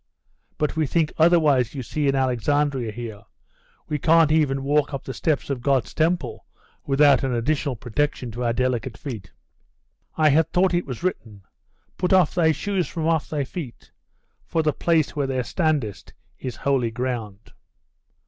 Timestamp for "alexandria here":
2.15-3.21